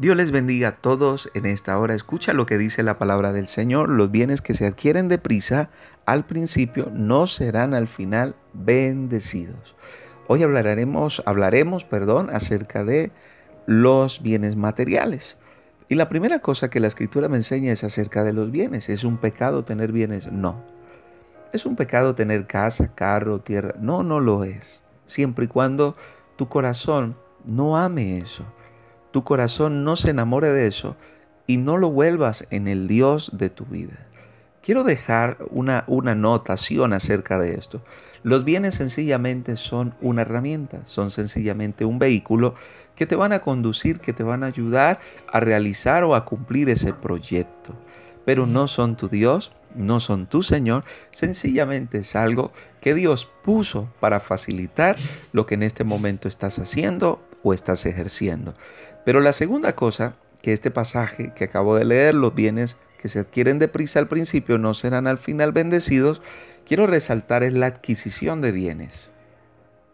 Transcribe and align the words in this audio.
Dios 0.00 0.16
les 0.16 0.30
bendiga 0.30 0.68
a 0.68 0.76
todos 0.76 1.30
en 1.34 1.44
esta 1.44 1.78
hora. 1.78 1.94
Escucha 1.94 2.32
lo 2.32 2.46
que 2.46 2.56
dice 2.56 2.82
la 2.82 2.96
palabra 2.96 3.34
del 3.34 3.48
Señor. 3.48 3.90
Los 3.90 4.10
bienes 4.10 4.40
que 4.40 4.54
se 4.54 4.66
adquieren 4.66 5.08
deprisa 5.08 5.68
al 6.06 6.24
principio 6.24 6.90
no 6.90 7.26
serán 7.26 7.74
al 7.74 7.86
final 7.86 8.34
bendecidos. 8.54 9.76
Hoy 10.26 10.42
hablaremos, 10.42 11.22
hablaremos 11.26 11.84
perdón, 11.84 12.30
acerca 12.30 12.82
de 12.82 13.12
los 13.66 14.22
bienes 14.22 14.56
materiales. 14.56 15.36
Y 15.90 15.96
la 15.96 16.08
primera 16.08 16.38
cosa 16.38 16.70
que 16.70 16.80
la 16.80 16.88
escritura 16.88 17.28
me 17.28 17.36
enseña 17.36 17.70
es 17.70 17.84
acerca 17.84 18.24
de 18.24 18.32
los 18.32 18.50
bienes. 18.50 18.88
¿Es 18.88 19.04
un 19.04 19.18
pecado 19.18 19.66
tener 19.66 19.92
bienes? 19.92 20.32
No. 20.32 20.64
¿Es 21.52 21.66
un 21.66 21.76
pecado 21.76 22.14
tener 22.14 22.46
casa, 22.46 22.94
carro, 22.94 23.40
tierra? 23.40 23.74
No, 23.78 24.02
no 24.02 24.18
lo 24.18 24.44
es. 24.44 24.82
Siempre 25.04 25.44
y 25.44 25.48
cuando 25.48 25.94
tu 26.36 26.48
corazón 26.48 27.18
no 27.44 27.76
ame 27.76 28.16
eso 28.16 28.46
tu 29.10 29.24
corazón 29.24 29.84
no 29.84 29.96
se 29.96 30.10
enamore 30.10 30.48
de 30.48 30.66
eso 30.66 30.96
y 31.46 31.56
no 31.56 31.76
lo 31.78 31.90
vuelvas 31.90 32.46
en 32.50 32.68
el 32.68 32.86
Dios 32.86 33.30
de 33.34 33.50
tu 33.50 33.64
vida. 33.64 34.06
Quiero 34.62 34.84
dejar 34.84 35.38
una, 35.50 35.84
una 35.86 36.14
notación 36.14 36.92
acerca 36.92 37.38
de 37.38 37.54
esto. 37.54 37.82
Los 38.22 38.44
bienes 38.44 38.74
sencillamente 38.74 39.56
son 39.56 39.94
una 40.02 40.22
herramienta, 40.22 40.82
son 40.84 41.10
sencillamente 41.10 41.86
un 41.86 41.98
vehículo 41.98 42.54
que 42.94 43.06
te 43.06 43.16
van 43.16 43.32
a 43.32 43.40
conducir, 43.40 44.00
que 44.00 44.12
te 44.12 44.22
van 44.22 44.44
a 44.44 44.48
ayudar 44.48 45.00
a 45.32 45.40
realizar 45.40 46.04
o 46.04 46.14
a 46.14 46.26
cumplir 46.26 46.68
ese 46.68 46.92
proyecto. 46.92 47.74
Pero 48.26 48.46
no 48.46 48.68
son 48.68 48.96
tu 48.96 49.08
Dios, 49.08 49.52
no 49.74 50.00
son 50.00 50.26
tu 50.26 50.42
Señor, 50.42 50.84
sencillamente 51.10 51.98
es 51.98 52.14
algo 52.14 52.52
que 52.80 52.94
Dios 52.94 53.30
puso 53.42 53.88
para 54.00 54.20
facilitar 54.20 54.96
lo 55.32 55.46
que 55.46 55.54
en 55.54 55.62
este 55.62 55.84
momento 55.84 56.28
estás 56.28 56.58
haciendo 56.58 57.22
o 57.42 57.54
estás 57.54 57.86
ejerciendo. 57.86 58.54
Pero 59.04 59.20
la 59.20 59.32
segunda 59.32 59.74
cosa 59.74 60.16
que 60.42 60.52
este 60.52 60.70
pasaje 60.70 61.32
que 61.34 61.44
acabo 61.44 61.76
de 61.76 61.84
leer, 61.84 62.14
los 62.14 62.34
bienes 62.34 62.78
que 62.98 63.08
se 63.08 63.18
adquieren 63.18 63.58
deprisa 63.58 63.98
al 63.98 64.08
principio 64.08 64.58
no 64.58 64.74
serán 64.74 65.06
al 65.06 65.18
final 65.18 65.52
bendecidos, 65.52 66.20
quiero 66.66 66.86
resaltar 66.86 67.42
es 67.42 67.52
la 67.52 67.66
adquisición 67.66 68.40
de 68.40 68.52
bienes. 68.52 69.10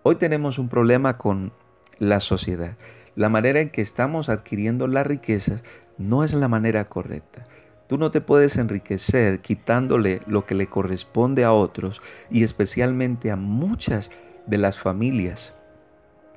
Hoy 0.02 0.17
tenemos 0.17 0.58
un 0.58 0.69
problema 0.69 1.19
con 1.19 1.52
la 1.98 2.20
sociedad. 2.20 2.77
La 3.14 3.28
manera 3.28 3.61
en 3.61 3.70
que 3.70 3.80
estamos 3.80 4.28
adquiriendo 4.28 4.86
las 4.86 5.06
riquezas 5.06 5.64
no 5.98 6.24
es 6.24 6.34
la 6.34 6.48
manera 6.48 6.89
correcta. 6.89 7.47
Tú 7.89 7.98
no 7.98 8.11
te 8.11 8.20
puedes 8.20 8.56
enriquecer 8.56 9.41
quitándole 9.41 10.20
lo 10.27 10.44
que 10.44 10.56
le 10.56 10.67
corresponde 10.67 11.44
a 11.44 11.52
otros 11.52 12.02
y 12.30 12.42
especialmente 12.42 13.30
a 13.30 13.36
muchas 13.36 14.11
de 14.47 14.58
las 14.58 14.78
familias 14.78 15.55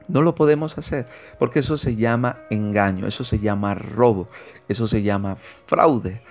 no 0.09 0.21
lo 0.21 0.35
podemos 0.35 0.77
hacer 0.77 1.07
porque 1.37 1.59
eso 1.59 1.77
se 1.77 1.95
llama 1.95 2.39
engaño, 2.49 3.07
eso 3.07 3.23
se 3.23 3.39
llama 3.39 3.75
robo, 3.75 4.27
eso 4.67 4.87
se 4.87 5.03
llama 5.03 5.37
fraude. 5.65 6.21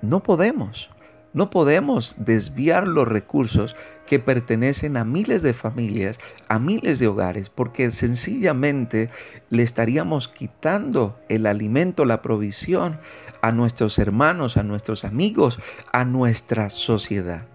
No 0.00 0.22
podemos, 0.22 0.90
no 1.32 1.50
podemos 1.50 2.14
desviar 2.18 2.86
los 2.86 3.08
recursos 3.08 3.76
que 4.06 4.18
pertenecen 4.20 4.96
a 4.96 5.04
miles 5.04 5.42
de 5.42 5.54
familias, 5.54 6.20
a 6.48 6.58
miles 6.58 6.98
de 6.98 7.08
hogares, 7.08 7.50
porque 7.50 7.90
sencillamente 7.90 9.10
le 9.50 9.62
estaríamos 9.62 10.28
quitando 10.28 11.18
el 11.28 11.46
alimento, 11.46 12.04
la 12.04 12.22
provisión 12.22 13.00
a 13.42 13.52
nuestros 13.52 13.98
hermanos, 13.98 14.56
a 14.56 14.62
nuestros 14.62 15.04
amigos, 15.04 15.58
a 15.92 16.04
nuestra 16.04 16.70
sociedad. 16.70 17.46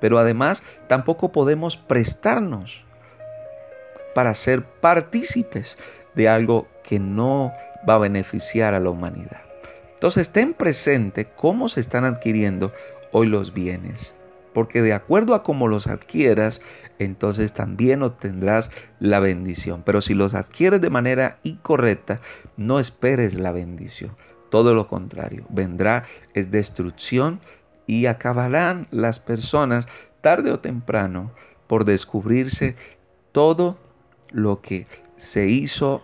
Pero 0.00 0.18
además 0.18 0.62
tampoco 0.88 1.32
podemos 1.32 1.76
prestarnos 1.76 2.85
para 4.16 4.32
ser 4.32 4.64
partícipes 4.64 5.76
de 6.14 6.26
algo 6.26 6.68
que 6.82 6.98
no 6.98 7.52
va 7.86 7.96
a 7.96 7.98
beneficiar 7.98 8.72
a 8.72 8.80
la 8.80 8.88
humanidad. 8.88 9.42
Entonces, 9.92 10.30
ten 10.30 10.54
presente 10.54 11.26
cómo 11.26 11.68
se 11.68 11.80
están 11.80 12.06
adquiriendo 12.06 12.72
hoy 13.12 13.26
los 13.26 13.52
bienes, 13.52 14.14
porque 14.54 14.80
de 14.80 14.94
acuerdo 14.94 15.34
a 15.34 15.42
cómo 15.42 15.68
los 15.68 15.86
adquieras, 15.86 16.62
entonces 16.98 17.52
también 17.52 18.02
obtendrás 18.02 18.70
la 19.00 19.20
bendición. 19.20 19.82
Pero 19.84 20.00
si 20.00 20.14
los 20.14 20.32
adquieres 20.32 20.80
de 20.80 20.88
manera 20.88 21.36
incorrecta, 21.42 22.22
no 22.56 22.80
esperes 22.80 23.34
la 23.34 23.52
bendición. 23.52 24.16
Todo 24.48 24.72
lo 24.72 24.88
contrario, 24.88 25.44
vendrá 25.50 26.06
es 26.32 26.50
destrucción 26.50 27.42
y 27.86 28.06
acabarán 28.06 28.88
las 28.90 29.18
personas 29.18 29.86
tarde 30.22 30.52
o 30.52 30.58
temprano 30.58 31.32
por 31.66 31.84
descubrirse 31.84 32.76
todo 33.32 33.76
lo 34.30 34.60
que 34.60 34.86
se 35.16 35.46
hizo 35.46 36.02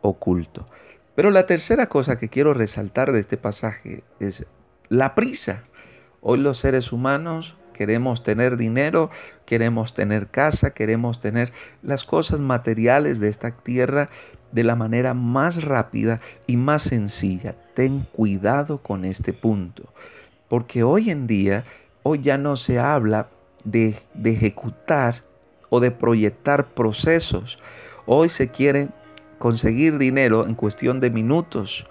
oculto. 0.00 0.66
Pero 1.14 1.30
la 1.30 1.46
tercera 1.46 1.88
cosa 1.88 2.16
que 2.16 2.28
quiero 2.28 2.54
resaltar 2.54 3.12
de 3.12 3.20
este 3.20 3.36
pasaje 3.36 4.02
es 4.20 4.46
la 4.88 5.14
prisa. 5.14 5.64
Hoy 6.20 6.38
los 6.38 6.58
seres 6.58 6.92
humanos 6.92 7.56
queremos 7.72 8.22
tener 8.22 8.56
dinero, 8.56 9.10
queremos 9.46 9.94
tener 9.94 10.28
casa, 10.28 10.72
queremos 10.72 11.20
tener 11.20 11.52
las 11.82 12.04
cosas 12.04 12.40
materiales 12.40 13.20
de 13.20 13.28
esta 13.28 13.50
tierra 13.50 14.08
de 14.52 14.64
la 14.64 14.76
manera 14.76 15.14
más 15.14 15.64
rápida 15.64 16.20
y 16.46 16.56
más 16.56 16.82
sencilla. 16.82 17.54
Ten 17.74 18.06
cuidado 18.12 18.78
con 18.78 19.04
este 19.04 19.32
punto, 19.32 19.92
porque 20.48 20.82
hoy 20.82 21.10
en 21.10 21.26
día, 21.26 21.64
hoy 22.02 22.20
ya 22.22 22.38
no 22.38 22.56
se 22.56 22.78
habla 22.78 23.28
de, 23.64 23.94
de 24.14 24.30
ejecutar 24.30 25.24
o 25.70 25.80
de 25.80 25.90
proyectar 25.90 26.74
procesos. 26.74 27.58
Hoy 28.06 28.28
se 28.28 28.50
quiere 28.50 28.88
conseguir 29.38 29.98
dinero 29.98 30.46
en 30.46 30.54
cuestión 30.54 31.00
de 31.00 31.10
minutos, 31.10 31.86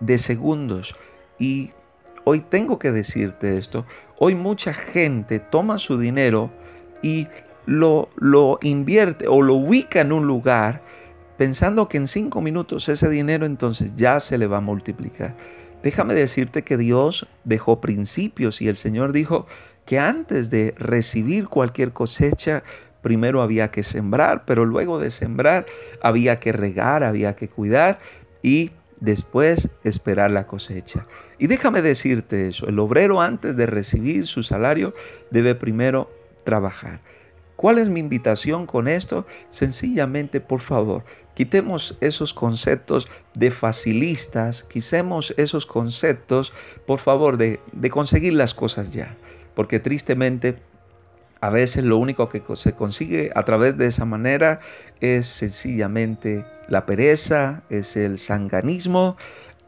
de 0.00 0.18
segundos. 0.18 0.94
Y 1.38 1.72
hoy 2.24 2.40
tengo 2.40 2.78
que 2.78 2.92
decirte 2.92 3.58
esto. 3.58 3.84
Hoy 4.18 4.34
mucha 4.34 4.72
gente 4.74 5.38
toma 5.38 5.78
su 5.78 5.98
dinero 5.98 6.50
y 7.02 7.28
lo, 7.66 8.08
lo 8.16 8.58
invierte 8.62 9.26
o 9.28 9.42
lo 9.42 9.54
ubica 9.54 10.00
en 10.00 10.12
un 10.12 10.26
lugar 10.26 10.82
pensando 11.36 11.88
que 11.88 11.96
en 11.96 12.06
cinco 12.06 12.40
minutos 12.40 12.88
ese 12.88 13.08
dinero 13.10 13.46
entonces 13.46 13.94
ya 13.96 14.20
se 14.20 14.38
le 14.38 14.46
va 14.46 14.58
a 14.58 14.60
multiplicar. 14.60 15.36
Déjame 15.82 16.14
decirte 16.14 16.62
que 16.62 16.76
Dios 16.76 17.26
dejó 17.44 17.80
principios 17.80 18.62
y 18.62 18.68
el 18.68 18.76
Señor 18.76 19.12
dijo 19.12 19.46
que 19.84 19.98
antes 19.98 20.48
de 20.48 20.74
recibir 20.78 21.48
cualquier 21.48 21.92
cosecha, 21.92 22.62
primero 23.04 23.42
había 23.42 23.70
que 23.70 23.82
sembrar, 23.82 24.46
pero 24.46 24.64
luego 24.64 24.98
de 24.98 25.10
sembrar 25.10 25.66
había 26.00 26.40
que 26.40 26.52
regar, 26.52 27.04
había 27.04 27.36
que 27.36 27.48
cuidar 27.48 28.00
y 28.42 28.70
después 28.98 29.72
esperar 29.84 30.30
la 30.30 30.46
cosecha. 30.46 31.06
Y 31.38 31.46
déjame 31.46 31.82
decirte 31.82 32.48
eso, 32.48 32.66
el 32.66 32.78
obrero 32.78 33.20
antes 33.20 33.56
de 33.56 33.66
recibir 33.66 34.26
su 34.26 34.42
salario 34.42 34.94
debe 35.30 35.54
primero 35.54 36.10
trabajar. 36.44 37.02
¿Cuál 37.56 37.78
es 37.78 37.90
mi 37.90 38.00
invitación 38.00 38.64
con 38.64 38.88
esto? 38.88 39.26
Sencillamente, 39.50 40.40
por 40.40 40.60
favor, 40.60 41.04
quitemos 41.34 41.98
esos 42.00 42.32
conceptos 42.32 43.06
de 43.34 43.50
facilistas, 43.50 44.64
quitemos 44.64 45.34
esos 45.36 45.66
conceptos, 45.66 46.54
por 46.86 47.00
favor, 47.00 47.36
de, 47.36 47.60
de 47.72 47.90
conseguir 47.90 48.32
las 48.32 48.54
cosas 48.54 48.94
ya. 48.94 49.18
Porque 49.54 49.78
tristemente 49.78 50.56
a 51.44 51.50
veces 51.50 51.84
lo 51.84 51.98
único 51.98 52.30
que 52.30 52.42
se 52.56 52.72
consigue 52.72 53.30
a 53.34 53.44
través 53.44 53.76
de 53.76 53.84
esa 53.84 54.06
manera 54.06 54.60
es 55.02 55.26
sencillamente 55.26 56.46
la 56.68 56.86
pereza, 56.86 57.64
es 57.68 57.98
el 57.98 58.16
sanganismo 58.16 59.18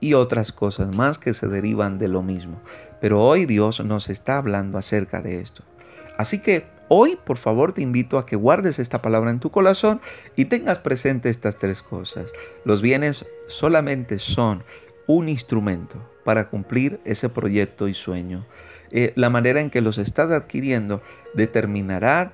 y 0.00 0.14
otras 0.14 0.52
cosas 0.52 0.96
más 0.96 1.18
que 1.18 1.34
se 1.34 1.48
derivan 1.48 1.98
de 1.98 2.08
lo 2.08 2.22
mismo. 2.22 2.62
Pero 2.98 3.22
hoy 3.22 3.44
Dios 3.44 3.84
nos 3.84 4.08
está 4.08 4.38
hablando 4.38 4.78
acerca 4.78 5.20
de 5.20 5.42
esto. 5.42 5.64
Así 6.16 6.38
que 6.38 6.64
hoy, 6.88 7.18
por 7.22 7.36
favor, 7.36 7.74
te 7.74 7.82
invito 7.82 8.16
a 8.16 8.24
que 8.24 8.36
guardes 8.36 8.78
esta 8.78 9.02
palabra 9.02 9.30
en 9.30 9.38
tu 9.38 9.50
corazón 9.50 10.00
y 10.34 10.46
tengas 10.46 10.78
presente 10.78 11.28
estas 11.28 11.58
tres 11.58 11.82
cosas. 11.82 12.32
Los 12.64 12.80
bienes 12.80 13.26
solamente 13.48 14.18
son 14.18 14.64
un 15.06 15.28
instrumento 15.28 16.02
para 16.24 16.48
cumplir 16.48 17.00
ese 17.04 17.28
proyecto 17.28 17.86
y 17.86 17.92
sueño. 17.92 18.46
Eh, 18.90 19.12
la 19.16 19.30
manera 19.30 19.60
en 19.60 19.70
que 19.70 19.80
los 19.80 19.98
estás 19.98 20.30
adquiriendo 20.30 21.02
determinará 21.34 22.32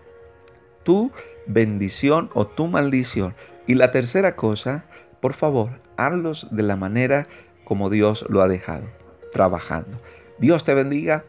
tu 0.85 1.13
bendición 1.47 2.31
o 2.35 2.47
tu 2.47 2.67
maldición. 2.69 3.35
Y 3.67 3.75
la 3.75 3.91
tercera 3.91 4.37
cosa, 4.37 4.85
por 5.21 5.35
favor, 5.35 5.81
hazlos 5.97 6.49
de 6.51 6.63
la 6.63 6.77
manera 6.77 7.27
como 7.65 7.91
Dios 7.91 8.27
lo 8.29 8.43
ha 8.43 8.49
dejado, 8.49 8.89
trabajando. 9.33 9.99
Dios 10.39 10.65
te 10.65 10.75
bendiga 10.75 11.25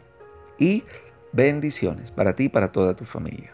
y 0.57 0.83
bendiciones 1.31 2.11
para 2.11 2.35
ti 2.35 2.45
y 2.45 2.49
para 2.49 2.71
toda 2.71 2.95
tu 2.95 3.05
familia. 3.05 3.53